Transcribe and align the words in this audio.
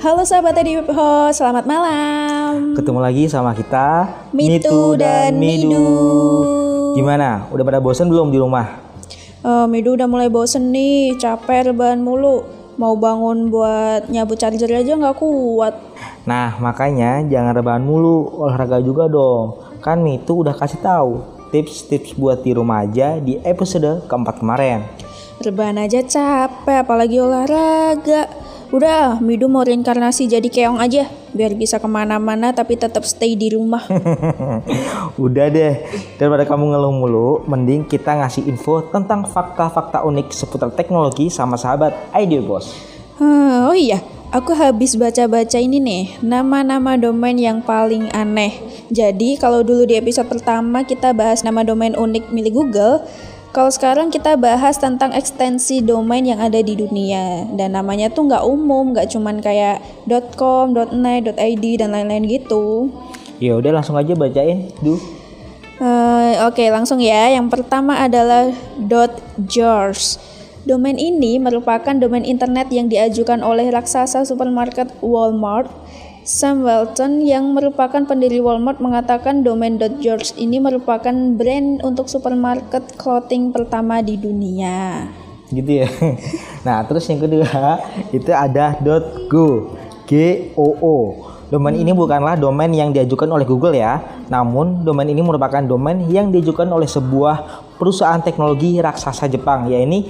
Halo 0.00 0.24
sahabat 0.24 0.56
Ediho, 0.56 1.28
selamat 1.28 1.68
malam. 1.68 2.72
Ketemu 2.72 3.04
lagi 3.04 3.28
sama 3.28 3.52
kita 3.52 4.08
Mitu 4.32 4.96
dan 4.96 5.36
Midu. 5.36 5.76
Gimana? 6.96 7.44
Udah 7.52 7.60
pada 7.68 7.84
bosen 7.84 8.08
belum 8.08 8.32
di 8.32 8.40
rumah? 8.40 8.80
Eh, 9.44 9.66
Midu 9.68 10.00
udah 10.00 10.08
mulai 10.08 10.32
bosen 10.32 10.72
nih, 10.72 11.20
capek 11.20 11.76
rebahan 11.76 12.00
mulu. 12.00 12.48
Mau 12.80 12.96
bangun 12.96 13.52
buat 13.52 14.08
nyabut 14.08 14.40
charger 14.40 14.72
aja 14.72 14.96
nggak 14.96 15.20
kuat. 15.20 15.76
Nah, 16.24 16.56
makanya 16.64 17.20
jangan 17.28 17.60
rebahan 17.60 17.84
mulu, 17.84 18.40
olahraga 18.40 18.80
juga 18.80 19.04
dong. 19.04 19.60
Kan 19.84 20.00
Mitu 20.00 20.40
udah 20.40 20.56
kasih 20.56 20.80
tahu 20.80 21.20
tips-tips 21.52 22.16
buat 22.16 22.40
di 22.40 22.56
rumah 22.56 22.88
aja 22.88 23.20
di 23.20 23.36
episode 23.44 24.08
keempat 24.08 24.40
kemarin. 24.40 24.80
Rebahan 25.44 25.76
aja 25.76 26.00
capek, 26.00 26.88
apalagi 26.88 27.20
olahraga. 27.20 28.48
Udah, 28.70 29.18
Midu 29.18 29.50
mau 29.50 29.66
reinkarnasi 29.66 30.30
jadi 30.30 30.46
keong 30.46 30.78
aja, 30.78 31.10
biar 31.34 31.58
bisa 31.58 31.82
ke 31.82 31.90
mana-mana 31.90 32.54
tapi 32.54 32.78
tetap 32.78 33.02
stay 33.02 33.34
di 33.34 33.50
rumah. 33.50 33.82
Udah 35.18 35.50
deh, 35.50 35.74
daripada 36.14 36.46
kamu 36.46 36.70
ngeluh 36.70 36.94
mulu, 36.94 37.30
mending 37.50 37.82
kita 37.90 38.14
ngasih 38.22 38.46
info 38.46 38.86
tentang 38.86 39.26
fakta-fakta 39.26 40.06
unik 40.06 40.30
seputar 40.30 40.70
teknologi 40.70 41.26
sama 41.34 41.58
sahabat 41.58 41.98
Idea 42.14 42.38
Boss. 42.38 42.70
Hmm, 43.18 43.66
oh 43.66 43.74
iya, 43.74 44.06
aku 44.30 44.54
habis 44.54 44.94
baca-baca 44.94 45.58
ini 45.58 45.82
nih, 45.82 46.22
nama-nama 46.22 46.94
domain 46.94 47.34
yang 47.34 47.58
paling 47.66 48.06
aneh. 48.14 48.54
Jadi 48.86 49.34
kalau 49.34 49.66
dulu 49.66 49.82
di 49.82 49.98
episode 49.98 50.30
pertama 50.30 50.86
kita 50.86 51.10
bahas 51.10 51.42
nama 51.42 51.66
domain 51.66 51.98
unik 51.98 52.30
milik 52.30 52.54
Google, 52.54 53.02
kalau 53.50 53.70
sekarang 53.70 54.14
kita 54.14 54.38
bahas 54.38 54.78
tentang 54.78 55.10
ekstensi 55.10 55.82
domain 55.82 56.22
yang 56.22 56.38
ada 56.38 56.62
di 56.62 56.78
dunia 56.78 57.50
dan 57.58 57.74
namanya 57.74 58.06
tuh 58.06 58.30
nggak 58.30 58.46
umum, 58.46 58.94
nggak 58.94 59.10
cuman 59.10 59.42
kayak 59.42 59.82
.com, 60.38 60.70
.net, 60.74 61.34
.id 61.34 61.64
dan 61.82 61.90
lain-lain 61.90 62.30
gitu. 62.30 62.90
Ya 63.42 63.58
udah 63.58 63.74
langsung 63.74 63.98
aja 63.98 64.14
bacain, 64.14 64.70
duh. 64.78 65.00
Eh, 65.80 66.32
Oke, 66.44 66.68
langsung 66.68 67.00
ya. 67.00 67.32
Yang 67.32 67.56
pertama 67.56 68.04
adalah 68.04 68.52
.george. 69.40 70.20
Domain 70.68 71.00
ini 71.00 71.40
merupakan 71.40 71.96
domain 71.96 72.20
internet 72.20 72.68
yang 72.68 72.92
diajukan 72.92 73.40
oleh 73.40 73.72
raksasa 73.72 74.28
supermarket 74.28 74.92
Walmart. 75.00 75.72
Sam 76.20 76.68
Walton 76.68 77.24
yang 77.24 77.56
merupakan 77.56 78.04
pendiri 78.04 78.44
Walmart 78.44 78.76
mengatakan 78.76 79.40
domain 79.40 79.80
.george 80.04 80.36
ini 80.36 80.60
merupakan 80.60 81.12
brand 81.12 81.80
untuk 81.80 82.12
supermarket 82.12 82.92
clothing 83.00 83.56
pertama 83.56 84.04
di 84.04 84.20
dunia. 84.20 85.08
gitu 85.48 85.80
ya. 85.80 85.88
Nah, 86.66 86.84
terus 86.84 87.08
yang 87.08 87.24
kedua 87.24 87.80
itu 88.12 88.28
ada 88.36 88.76
.go, 89.32 89.72
G 90.04 90.12
O 90.60 90.76
O. 90.84 90.96
Domain 91.50 91.74
ini 91.74 91.90
bukanlah 91.90 92.38
domain 92.38 92.70
yang 92.70 92.94
diajukan 92.94 93.26
oleh 93.26 93.48
Google 93.48 93.74
ya, 93.74 93.98
namun 94.30 94.84
domain 94.86 95.08
ini 95.08 95.18
merupakan 95.18 95.64
domain 95.64 95.98
yang 96.06 96.30
diajukan 96.30 96.68
oleh 96.68 96.86
sebuah 96.86 97.66
perusahaan 97.80 98.20
teknologi 98.22 98.78
raksasa 98.78 99.26
Jepang, 99.26 99.66
yaitu 99.66 100.04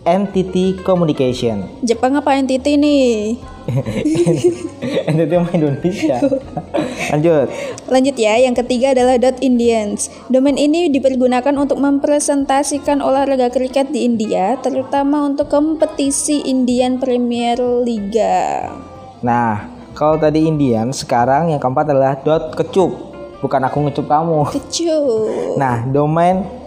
NTT 0.00 0.80
Communication. 0.80 1.68
Jepang 1.84 2.16
apa 2.16 2.32
NTT 2.40 2.66
nih? 2.80 3.36
NTT 5.12 5.30
sama 5.36 5.50
Indonesia. 5.52 6.16
Lanjut. 7.12 7.46
Lanjut 7.84 8.16
ya, 8.16 8.40
yang 8.40 8.56
ketiga 8.56 8.96
adalah 8.96 9.20
.indians. 9.44 10.08
Domain 10.32 10.56
ini 10.56 10.88
dipergunakan 10.88 11.52
untuk 11.60 11.76
mempresentasikan 11.76 13.04
olahraga 13.04 13.52
kriket 13.52 13.92
di 13.92 14.08
India, 14.08 14.56
terutama 14.64 15.28
untuk 15.28 15.52
kompetisi 15.52 16.48
Indian 16.48 16.96
Premier 16.96 17.60
Liga. 17.84 18.72
Nah, 19.20 19.68
kalau 19.92 20.16
tadi 20.16 20.48
Indian, 20.48 20.96
sekarang 20.96 21.52
yang 21.52 21.60
keempat 21.60 21.92
adalah 21.92 22.16
.kecup. 22.56 23.12
Bukan 23.44 23.60
aku 23.68 23.76
ngecup 23.84 24.06
kamu. 24.08 24.48
Kecup. 24.48 25.60
Nah, 25.60 25.84
domain 25.88 26.59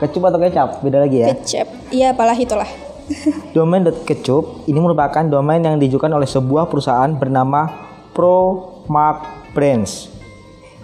kecup 0.00 0.32
atau 0.32 0.40
kecap 0.40 0.68
beda 0.80 0.98
lagi 1.04 1.22
ya. 1.22 1.36
Kecap. 1.36 1.66
Iya, 1.92 2.16
apalah 2.16 2.34
itulah. 2.34 2.70
Domain 3.56 3.84
.kecup 4.06 4.64
ini 4.70 4.78
merupakan 4.78 5.22
domain 5.26 5.60
yang 5.60 5.76
diajukan 5.76 6.10
oleh 6.10 6.26
sebuah 6.26 6.70
perusahaan 6.70 7.10
bernama 7.10 7.66
ProMark 8.14 9.52
Brands 9.52 10.08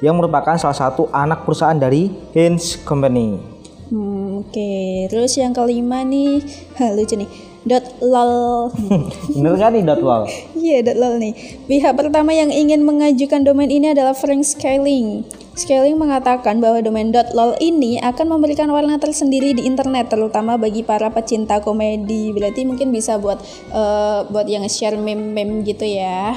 yang 0.04 0.18
merupakan 0.18 0.58
salah 0.60 0.76
satu 0.76 1.08
anak 1.14 1.48
perusahaan 1.48 1.78
dari 1.78 2.12
Heinz 2.36 2.76
Company. 2.84 3.40
Hmm, 3.88 4.26
Oke, 4.42 5.06
terus 5.08 5.38
yang 5.40 5.56
kelima 5.56 6.04
nih, 6.04 6.44
ha, 6.76 6.92
lucu 6.92 7.16
nih. 7.16 7.30
Dot 7.66 7.98
lol. 7.98 8.70
Bener 9.34 9.58
kan 9.58 9.74
nih 9.74 9.82
dot 9.82 9.98
lol? 9.98 10.30
Iya, 10.54 10.86
dot 10.86 10.98
lol 11.02 11.18
nih. 11.18 11.34
Pihak 11.66 11.98
pertama 11.98 12.30
yang 12.30 12.52
ingin 12.54 12.86
mengajukan 12.86 13.42
domain 13.42 13.66
ini 13.66 13.90
adalah 13.90 14.14
Frank 14.14 14.46
Scaling. 14.46 15.26
Scaling 15.56 15.96
mengatakan 15.96 16.60
bahwa 16.60 16.84
domain 16.84 17.08
.lol 17.08 17.56
ini 17.64 17.96
akan 18.04 18.36
memberikan 18.36 18.68
warna 18.68 19.00
tersendiri 19.00 19.56
di 19.56 19.64
internet, 19.64 20.12
terutama 20.12 20.60
bagi 20.60 20.84
para 20.84 21.08
pecinta 21.08 21.64
komedi. 21.64 22.28
Berarti 22.36 22.68
mungkin 22.68 22.92
bisa 22.92 23.16
buat 23.16 23.40
eh, 23.72 24.28
buat 24.28 24.44
yang 24.44 24.68
share 24.68 25.00
meme-meme 25.00 25.64
gitu 25.64 25.88
ya. 25.88 26.36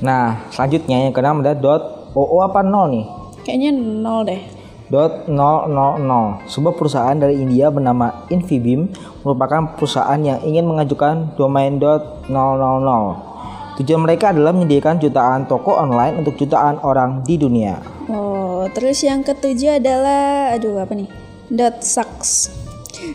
Nah, 0.00 0.48
selanjutnya 0.48 1.04
yang 1.04 1.12
keenam 1.12 1.44
ada 1.44 1.52
dot 1.52 2.08
.oo 2.16 2.40
apa 2.40 2.64
nol 2.64 2.88
nih? 2.88 3.04
Kayaknya 3.44 3.70
nol 3.76 4.24
deh. 4.24 4.40
Dot 4.88 5.28
000 5.28 6.48
sebuah 6.48 6.74
perusahaan 6.76 7.16
dari 7.16 7.40
India 7.40 7.68
bernama 7.68 8.24
Infibeam 8.32 8.88
merupakan 9.24 9.76
perusahaan 9.76 10.20
yang 10.20 10.40
ingin 10.40 10.64
mengajukan 10.64 11.36
domain 11.36 11.76
dot 11.76 12.24
000 12.28 12.32
tujuan 13.80 14.00
mereka 14.06 14.30
adalah 14.30 14.54
menyediakan 14.54 15.02
jutaan 15.02 15.50
toko 15.50 15.74
online 15.74 16.20
untuk 16.22 16.38
jutaan 16.38 16.78
orang 16.84 17.26
di 17.26 17.34
dunia 17.34 17.94
Oh, 18.04 18.23
terus 18.72 19.04
yang 19.04 19.20
ketujuh 19.26 19.82
adalah 19.82 20.54
aduh 20.56 20.80
apa 20.80 20.94
nih? 20.96 21.08
Dot 21.52 21.84
sucks. 21.84 22.48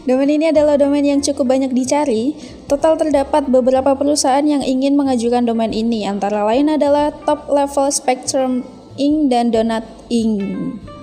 Domain 0.05 0.29
ini 0.29 0.53
adalah 0.53 0.77
domain 0.77 1.01
yang 1.01 1.23
cukup 1.23 1.49
banyak 1.49 1.73
dicari. 1.73 2.37
Total 2.69 2.93
terdapat 2.93 3.49
beberapa 3.49 3.97
perusahaan 3.97 4.45
yang 4.45 4.61
ingin 4.61 4.93
mengajukan 4.93 5.41
domain 5.41 5.73
ini, 5.73 6.05
antara 6.05 6.45
lain 6.45 6.77
adalah 6.77 7.09
Top 7.25 7.49
Level 7.49 7.89
Spectrum 7.89 8.61
Inc. 8.99 9.31
dan 9.31 9.49
Donut 9.49 9.87
Inc. 10.11 10.43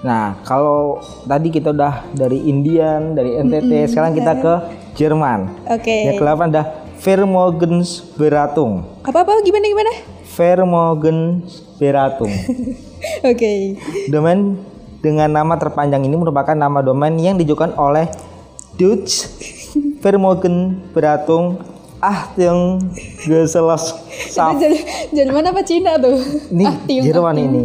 nah 0.04 0.36
kalau 0.44 1.00
tadi 1.24 1.48
kita 1.48 1.72
udah 1.72 2.04
dari 2.12 2.44
Indian 2.46 3.16
dari 3.16 3.40
NTT 3.40 3.88
sekarang 3.90 4.12
kita 4.12 4.32
ke 4.38 4.54
Jerman 5.00 5.66
Oke. 5.72 6.12
yang 6.12 6.20
ke-8 6.20 6.52
ada 6.52 6.62
Vermogensberatung 7.00 8.84
Apa-apa 9.02 9.40
gimana 9.40 9.64
gimana? 9.66 9.92
Vermogensberatung 10.36 12.28
Oke. 13.30 13.80
Domain 14.12 14.60
dengan 15.00 15.32
nama 15.32 15.56
terpanjang 15.56 16.04
ini 16.04 16.16
merupakan 16.18 16.52
nama 16.52 16.84
domain 16.84 17.16
yang 17.16 17.40
diajukan 17.40 17.72
oleh 17.80 18.10
Dutch 18.76 19.24
Vermogen 20.04 20.84
Beratung 20.92 21.56
Achtung 22.04 22.92
Gesellschaft 23.24 24.60
Jadi 24.60 24.84
Jerman 25.16 25.48
apa 25.48 25.64
Cina 25.64 25.96
tuh? 25.96 26.20
ini 26.52 26.64
Ah, 26.68 26.76
tiung, 26.84 27.04
Jerman 27.08 27.36
ini 27.40 27.64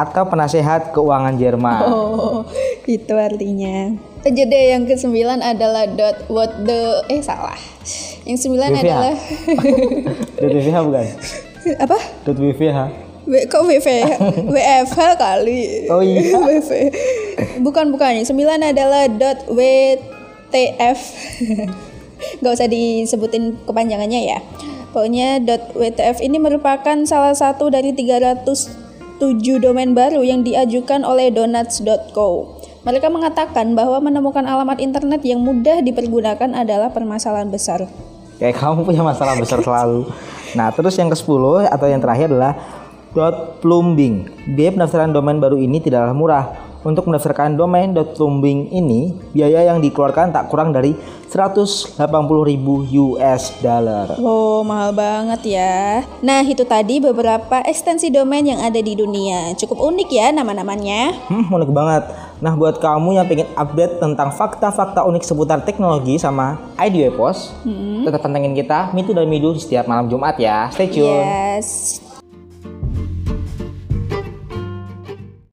atau 0.00 0.22
penasehat 0.24 0.94
keuangan 0.94 1.34
Jerman. 1.36 1.82
Oh, 1.84 2.46
itu 2.86 3.10
artinya. 3.12 3.92
Deh 4.24 4.64
yang 4.72 4.84
kesembilan 4.84 5.40
adalah 5.40 5.88
dot 5.88 6.28
what 6.28 6.52
the 6.64 7.04
eh 7.08 7.20
salah. 7.24 7.56
Yang 8.28 8.48
sembilan 8.48 8.70
adalah 8.76 9.14
Dot 10.40 10.52
WVH 10.52 10.76
bukan? 10.84 11.04
apa? 11.78 11.98
Dot 12.24 12.38
WVH. 12.40 13.10
W, 13.30 13.34
kok 13.46 13.62
WV? 13.62 13.88
WFH 14.48 14.98
kali. 15.22 15.86
Oh 15.92 16.00
iya. 16.00 16.34
WV. 16.48 16.70
Bukan 17.60 17.92
bukan. 17.92 18.24
Sembilan 18.24 18.74
adalah 18.74 19.06
dot 19.06 19.46
WTF. 19.46 20.98
Gak 22.44 22.52
usah 22.52 22.68
disebutin 22.68 23.60
kepanjangannya 23.64 24.20
ya. 24.34 24.38
Pokoknya 24.90 25.38
dot 25.40 25.76
WTF 25.76 26.18
ini 26.24 26.42
merupakan 26.42 26.96
salah 27.06 27.32
satu 27.36 27.70
dari 27.70 27.94
307 27.94 29.22
domain 29.62 29.94
baru 29.94 30.26
yang 30.26 30.42
diajukan 30.42 31.06
oleh 31.06 31.30
donuts.co. 31.30 32.58
Mereka 32.80 33.12
mengatakan 33.12 33.76
bahwa 33.76 34.00
menemukan 34.00 34.48
alamat 34.48 34.80
internet 34.80 35.20
yang 35.22 35.44
mudah 35.44 35.84
dipergunakan 35.84 36.56
adalah 36.56 36.88
permasalahan 36.90 37.52
besar. 37.52 37.84
Kayak 38.40 38.56
kamu 38.56 38.88
punya 38.88 39.02
masalah 39.04 39.36
besar 39.36 39.60
selalu. 39.66 40.08
Nah, 40.56 40.72
terus 40.72 40.96
yang 40.96 41.12
ke-10 41.12 41.68
atau 41.68 41.86
yang 41.86 42.00
terakhir 42.00 42.32
adalah 42.32 42.56
dot 43.12 43.60
plumbing. 43.60 44.32
Biaya 44.56 44.72
pendaftaran 44.72 45.12
domain 45.12 45.36
baru 45.36 45.60
ini 45.60 45.78
tidaklah 45.78 46.16
murah. 46.16 46.69
Untuk 46.80 47.04
mendaftarkan 47.04 47.60
domain 47.60 47.92
.lumbing 47.92 48.72
ini, 48.72 49.12
biaya 49.36 49.68
yang 49.68 49.84
dikeluarkan 49.84 50.32
tak 50.32 50.48
kurang 50.48 50.72
dari 50.72 50.96
180.000 51.28 52.00
US 52.96 53.42
dollar. 53.60 54.16
Wow, 54.16 54.64
mahal 54.64 54.90
banget 54.96 55.60
ya. 55.60 56.02
Nah, 56.24 56.40
itu 56.40 56.64
tadi 56.64 56.98
beberapa 56.98 57.60
ekstensi 57.68 58.08
domain 58.08 58.42
yang 58.42 58.64
ada 58.64 58.80
di 58.80 58.96
dunia. 58.96 59.52
Cukup 59.60 59.78
unik 59.92 60.08
ya 60.08 60.32
nama-namanya. 60.32 61.14
Hmm, 61.28 61.52
unik 61.52 61.70
banget. 61.70 62.04
Nah, 62.40 62.56
buat 62.56 62.80
kamu 62.80 63.20
yang 63.20 63.28
pengen 63.28 63.52
update 63.52 64.00
tentang 64.00 64.32
fakta-fakta 64.32 65.04
unik 65.04 65.22
seputar 65.22 65.60
teknologi 65.60 66.16
sama 66.16 66.56
ID 66.80 67.12
Post, 67.12 67.52
tetap 68.08 68.24
pantengin 68.24 68.56
kita 68.56 68.88
Mitu 68.96 69.12
dan 69.12 69.28
Midu 69.28 69.52
setiap 69.54 69.84
malam 69.84 70.08
Jumat 70.08 70.40
ya. 70.40 70.72
Stay 70.72 70.88
tune. 70.88 71.04
Yes. 71.04 72.00